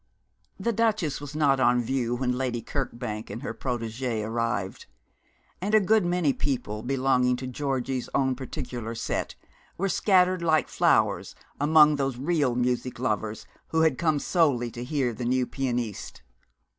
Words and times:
The 0.59 0.73
duchess 0.73 1.21
was 1.21 1.35
not 1.35 1.59
on 1.59 1.83
view 1.83 2.15
when 2.15 2.35
Lady 2.35 2.63
Kirkbank 2.63 3.29
and 3.29 3.43
her 3.43 3.53
protégée 3.53 4.25
arrived, 4.25 4.87
and 5.61 5.75
a 5.75 5.79
good 5.79 6.03
many 6.03 6.33
people 6.33 6.81
belonging 6.81 7.35
to 7.35 7.45
Georgie's 7.45 8.09
own 8.15 8.33
particular 8.33 8.95
set 8.95 9.35
were 9.77 9.89
scattered 9.89 10.41
like 10.41 10.69
flowers 10.69 11.35
among 11.59 11.97
those 11.97 12.17
real 12.17 12.55
music 12.55 12.97
lovers 12.97 13.45
who 13.67 13.81
had 13.81 13.99
come 13.99 14.17
solely 14.17 14.71
to 14.71 14.83
hear 14.83 15.13
the 15.13 15.23
new 15.23 15.45
pianiste. 15.45 16.23